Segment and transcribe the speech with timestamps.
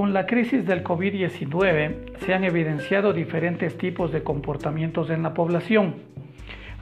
[0.00, 5.96] Con la crisis del COVID-19 se han evidenciado diferentes tipos de comportamientos en la población.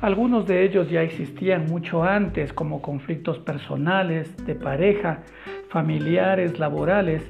[0.01, 5.25] Algunos de ellos ya existían mucho antes, como conflictos personales, de pareja,
[5.69, 7.29] familiares, laborales,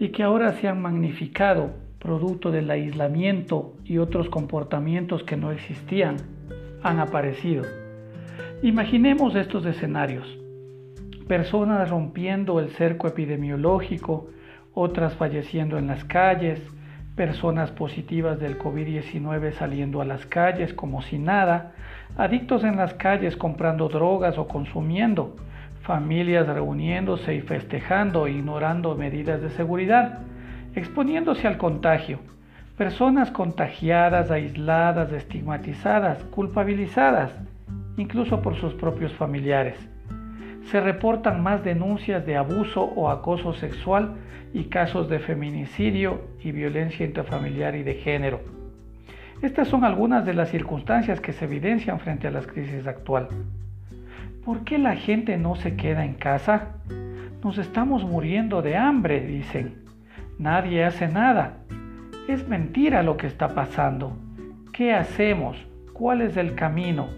[0.00, 1.70] y que ahora se han magnificado
[2.00, 6.16] producto del aislamiento y otros comportamientos que no existían,
[6.82, 7.62] han aparecido.
[8.64, 10.26] Imaginemos estos escenarios.
[11.28, 14.30] Personas rompiendo el cerco epidemiológico,
[14.80, 16.62] otras falleciendo en las calles,
[17.16, 21.72] personas positivas del COVID-19 saliendo a las calles como si nada,
[22.16, 25.34] adictos en las calles comprando drogas o consumiendo,
[25.82, 30.20] familias reuniéndose y festejando, ignorando medidas de seguridad,
[30.76, 32.20] exponiéndose al contagio,
[32.76, 37.32] personas contagiadas, aisladas, estigmatizadas, culpabilizadas,
[37.96, 39.76] incluso por sus propios familiares.
[40.70, 44.16] Se reportan más denuncias de abuso o acoso sexual
[44.52, 48.40] y casos de feminicidio y violencia intrafamiliar y de género.
[49.40, 53.28] Estas son algunas de las circunstancias que se evidencian frente a la crisis actual.
[54.44, 56.74] ¿Por qué la gente no se queda en casa?
[57.42, 59.84] Nos estamos muriendo de hambre, dicen.
[60.38, 61.58] Nadie hace nada.
[62.28, 64.18] Es mentira lo que está pasando.
[64.72, 65.56] ¿Qué hacemos?
[65.94, 67.08] ¿Cuál es el camino?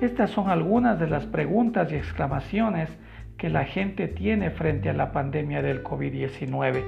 [0.00, 2.88] Estas son algunas de las preguntas y exclamaciones
[3.36, 6.84] que la gente tiene frente a la pandemia del COVID-19.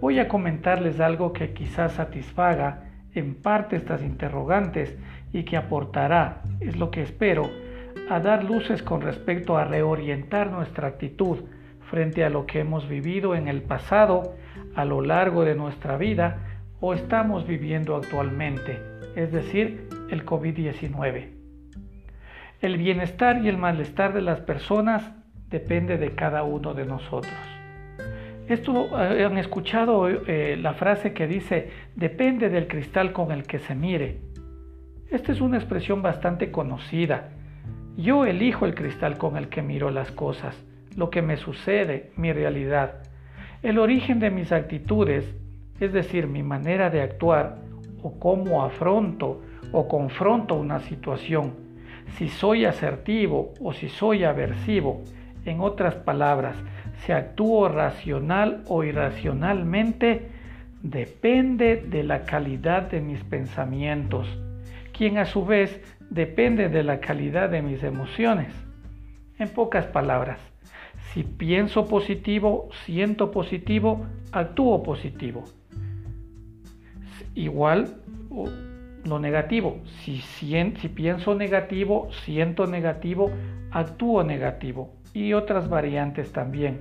[0.00, 2.84] Voy a comentarles algo que quizás satisfaga
[3.14, 4.96] en parte estas interrogantes
[5.32, 7.50] y que aportará, es lo que espero,
[8.08, 11.38] a dar luces con respecto a reorientar nuestra actitud
[11.90, 14.36] frente a lo que hemos vivido en el pasado,
[14.76, 16.38] a lo largo de nuestra vida
[16.80, 18.80] o estamos viviendo actualmente,
[19.16, 21.33] es decir, el COVID-19.
[22.64, 25.12] El bienestar y el malestar de las personas
[25.50, 27.34] depende de cada uno de nosotros.
[28.48, 33.58] Esto eh, han escuchado eh, la frase que dice depende del cristal con el que
[33.58, 34.22] se mire.
[35.10, 37.32] Esta es una expresión bastante conocida.
[37.98, 40.56] Yo elijo el cristal con el que miro las cosas,
[40.96, 43.02] lo que me sucede, mi realidad.
[43.62, 45.36] El origen de mis actitudes,
[45.80, 47.58] es decir, mi manera de actuar
[48.02, 51.63] o cómo afronto o confronto una situación,
[52.16, 55.02] si soy asertivo o si soy aversivo,
[55.44, 56.56] en otras palabras,
[57.04, 60.30] si actúo racional o irracionalmente,
[60.82, 64.26] depende de la calidad de mis pensamientos,
[64.92, 68.54] quien a su vez depende de la calidad de mis emociones.
[69.38, 70.38] En pocas palabras,
[71.12, 75.44] si pienso positivo, siento positivo, actúo positivo.
[77.34, 77.96] Igual
[79.04, 80.22] lo negativo, si,
[80.88, 83.30] pienso negativo, siento negativo,
[83.70, 86.80] actúo negativo y otras variantes también.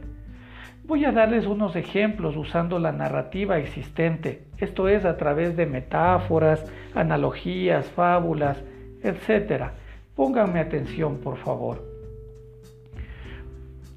[0.85, 6.65] Voy a darles unos ejemplos usando la narrativa existente, esto es a través de metáforas,
[6.93, 8.61] analogías, fábulas,
[9.01, 9.71] etc.
[10.15, 11.93] Pónganme atención, por favor.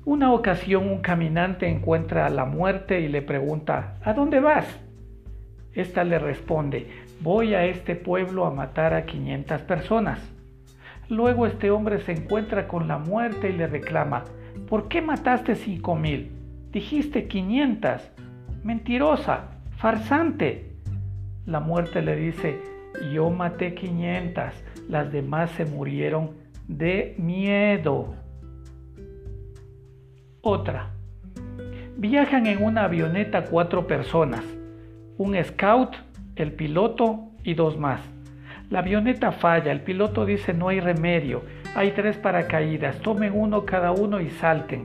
[0.05, 4.67] Una ocasión un caminante encuentra a la muerte y le pregunta, ¿a dónde vas?
[5.75, 6.87] Esta le responde,
[7.21, 10.21] voy a este pueblo a matar a 500 personas.
[11.09, 14.25] Luego este hombre se encuentra con la muerte y le reclama,
[14.69, 16.33] ¿por qué mataste cinco mil?
[16.73, 18.11] Dijiste 500.
[18.65, 20.73] Mentirosa, farsante.
[21.47, 22.61] La muerte le dice,
[23.13, 24.45] yo maté 500,
[24.89, 26.33] las demás se murieron
[26.67, 28.15] de miedo.
[30.41, 30.91] Otra.
[31.97, 34.45] Viajan en una avioneta cuatro personas,
[35.17, 35.97] un scout,
[36.37, 38.01] el piloto y dos más.
[38.71, 41.43] La avioneta falla, el piloto dice no hay remedio,
[41.75, 44.85] hay tres paracaídas, tomen uno cada uno y salten.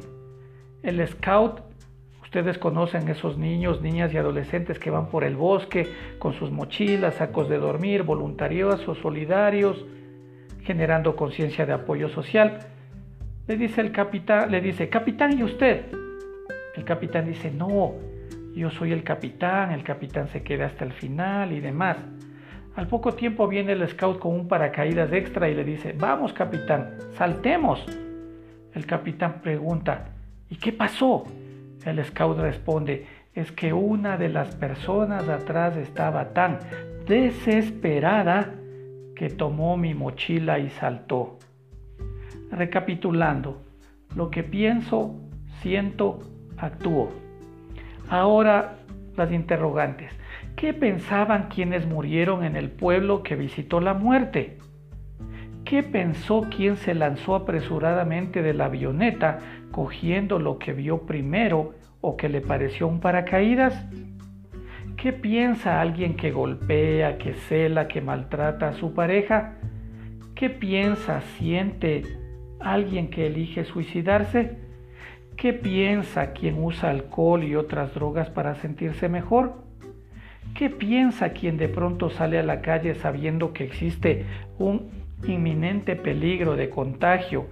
[0.84, 1.62] El scout,
[2.22, 5.88] ustedes conocen esos niños, niñas y adolescentes que van por el bosque
[6.20, 9.86] con sus mochilas, sacos de dormir, voluntarios solidarios,
[10.64, 12.60] generando conciencia de apoyo social.
[13.48, 15.86] Le dice el capitán, le dice, capitán, ¿y usted?
[16.76, 17.96] El capitán dice, no,
[18.60, 21.98] yo soy el capitán, el capitán se queda hasta el final y demás.
[22.76, 26.98] Al poco tiempo viene el scout con un paracaídas extra y le dice, vamos capitán,
[27.14, 27.86] saltemos.
[28.74, 30.10] El capitán pregunta,
[30.50, 31.26] ¿y qué pasó?
[31.86, 36.60] El scout responde, es que una de las personas atrás estaba tan
[37.06, 38.54] desesperada
[39.16, 41.40] que tomó mi mochila y saltó.
[42.52, 43.62] Recapitulando,
[44.16, 45.16] lo que pienso,
[45.62, 46.20] siento,
[46.58, 47.12] actúo.
[48.12, 48.76] Ahora
[49.16, 50.12] las interrogantes.
[50.58, 54.58] ¿Qué pensaban quienes murieron en el pueblo que visitó la muerte?
[55.64, 59.40] ¿Qué pensó quien se lanzó apresuradamente de la avioneta
[59.72, 63.88] cogiendo lo que vio primero o que le pareció un paracaídas?
[64.98, 69.54] ¿Qué piensa alguien que golpea, que cela, que maltrata a su pareja?
[70.36, 72.04] ¿Qué piensa, siente
[72.60, 74.71] alguien que elige suicidarse?
[75.42, 79.54] ¿Qué piensa quien usa alcohol y otras drogas para sentirse mejor?
[80.54, 84.28] ¿Qué piensa quien de pronto sale a la calle sabiendo que existe
[84.60, 84.92] un
[85.28, 87.48] inminente peligro de contagio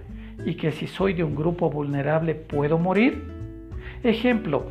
[0.46, 3.24] y que si soy de un grupo vulnerable puedo morir?
[4.04, 4.70] Ejemplo,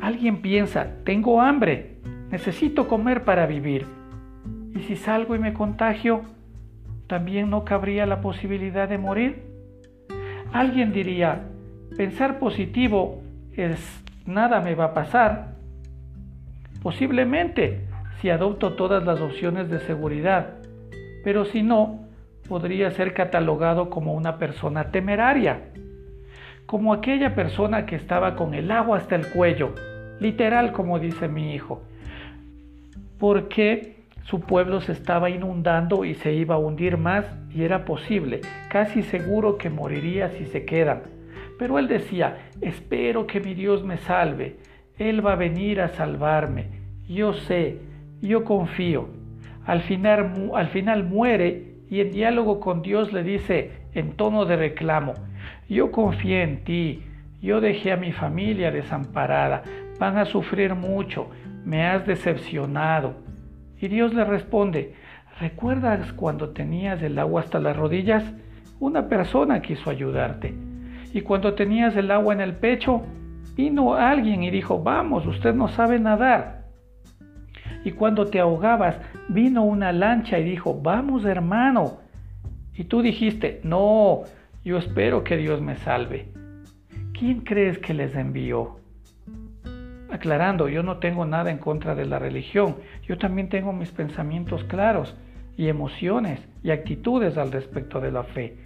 [0.00, 1.98] alguien piensa, tengo hambre,
[2.30, 3.84] necesito comer para vivir.
[4.74, 6.22] ¿Y si salgo y me contagio,
[7.08, 9.42] también no cabría la posibilidad de morir?
[10.50, 11.50] Alguien diría,
[11.96, 13.22] pensar positivo
[13.56, 13.80] es
[14.26, 15.54] nada me va a pasar.
[16.82, 17.86] Posiblemente
[18.20, 20.54] si adopto todas las opciones de seguridad,
[21.24, 22.00] pero si no,
[22.48, 25.60] podría ser catalogado como una persona temeraria,
[26.66, 29.74] como aquella persona que estaba con el agua hasta el cuello,
[30.20, 31.82] literal como dice mi hijo,
[33.18, 38.40] porque su pueblo se estaba inundando y se iba a hundir más y era posible,
[38.70, 41.02] casi seguro que moriría si se quedan.
[41.58, 44.56] Pero él decía, espero que mi Dios me salve,
[44.98, 46.68] Él va a venir a salvarme,
[47.08, 47.78] yo sé,
[48.20, 49.08] yo confío.
[49.66, 54.56] Al final, al final muere y en diálogo con Dios le dice en tono de
[54.56, 55.14] reclamo,
[55.68, 57.02] yo confié en ti,
[57.40, 59.62] yo dejé a mi familia desamparada,
[59.98, 61.28] van a sufrir mucho,
[61.64, 63.14] me has decepcionado.
[63.80, 64.94] Y Dios le responde,
[65.40, 68.24] ¿recuerdas cuando tenías el agua hasta las rodillas?
[68.80, 70.73] Una persona quiso ayudarte.
[71.14, 73.02] Y cuando tenías el agua en el pecho,
[73.54, 76.64] vino alguien y dijo, vamos, usted no sabe nadar.
[77.84, 81.98] Y cuando te ahogabas, vino una lancha y dijo, vamos hermano.
[82.74, 84.22] Y tú dijiste, no,
[84.64, 86.32] yo espero que Dios me salve.
[87.16, 88.80] ¿Quién crees que les envió?
[90.10, 92.74] Aclarando, yo no tengo nada en contra de la religión,
[93.06, 95.14] yo también tengo mis pensamientos claros
[95.56, 98.56] y emociones y actitudes al respecto de la fe.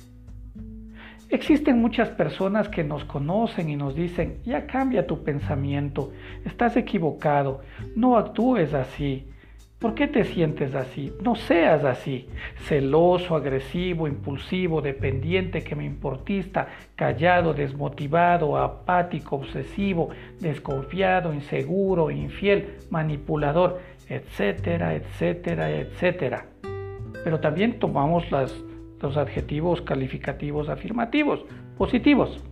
[1.31, 6.11] Existen muchas personas que nos conocen y nos dicen, ya cambia tu pensamiento,
[6.47, 7.61] estás equivocado,
[7.95, 9.29] no actúes así.
[9.79, 11.13] ¿Por qué te sientes así?
[11.23, 12.29] No seas así.
[12.63, 16.67] Celoso, agresivo, impulsivo, dependiente, que me importista,
[16.97, 20.09] callado, desmotivado, apático, obsesivo,
[20.41, 26.47] desconfiado, inseguro, infiel, manipulador, etcétera, etcétera, etcétera.
[27.23, 28.53] Pero también tomamos las
[29.01, 31.45] los adjetivos calificativos afirmativos,
[31.77, 32.43] positivos.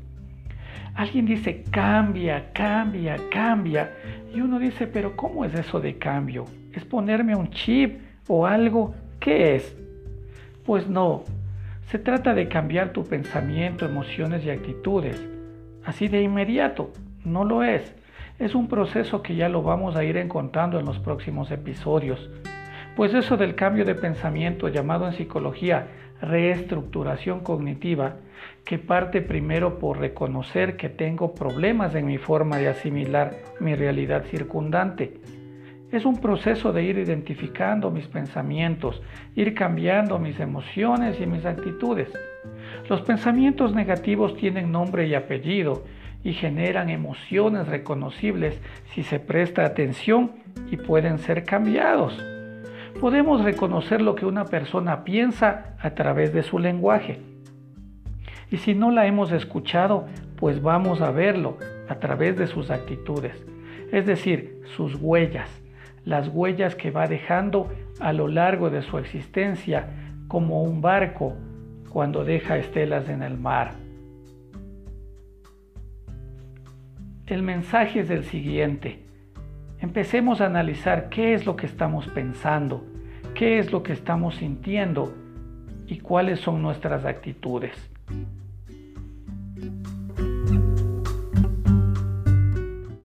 [0.94, 3.92] Alguien dice cambia, cambia, cambia.
[4.34, 6.46] Y uno dice, pero ¿cómo es eso de cambio?
[6.72, 8.94] ¿Es ponerme un chip o algo?
[9.20, 9.76] ¿Qué es?
[10.64, 11.24] Pues no,
[11.88, 15.24] se trata de cambiar tu pensamiento, emociones y actitudes.
[15.84, 16.90] Así de inmediato,
[17.24, 17.94] no lo es.
[18.38, 22.28] Es un proceso que ya lo vamos a ir encontrando en los próximos episodios.
[22.96, 25.88] Pues eso del cambio de pensamiento llamado en psicología
[26.22, 28.16] reestructuración cognitiva
[28.64, 34.24] que parte primero por reconocer que tengo problemas en mi forma de asimilar mi realidad
[34.24, 35.20] circundante.
[35.92, 39.02] Es un proceso de ir identificando mis pensamientos,
[39.34, 42.08] ir cambiando mis emociones y mis actitudes.
[42.88, 45.84] Los pensamientos negativos tienen nombre y apellido
[46.24, 48.58] y generan emociones reconocibles
[48.94, 50.32] si se presta atención
[50.70, 52.35] y pueden ser cambiados
[52.96, 57.20] podemos reconocer lo que una persona piensa a través de su lenguaje.
[58.50, 63.44] Y si no la hemos escuchado, pues vamos a verlo a través de sus actitudes,
[63.92, 65.48] es decir, sus huellas,
[66.04, 67.68] las huellas que va dejando
[68.00, 69.88] a lo largo de su existencia
[70.28, 71.34] como un barco
[71.90, 73.72] cuando deja estelas en el mar.
[77.26, 79.05] El mensaje es el siguiente.
[79.86, 82.84] Empecemos a analizar qué es lo que estamos pensando,
[83.36, 85.14] qué es lo que estamos sintiendo
[85.86, 87.76] y cuáles son nuestras actitudes.